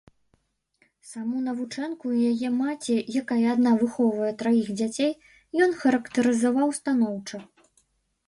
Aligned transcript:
Саму 1.09 1.39
навучэнку 1.47 2.05
і 2.13 2.21
яе 2.31 2.49
маці, 2.61 2.95
якая 3.21 3.45
адна 3.55 3.71
выхоўвае 3.83 4.31
траіх 4.41 4.67
дзяцей, 4.79 5.11
ён 5.65 5.75
характарызаваў 5.83 6.69
станоўча. 6.79 7.37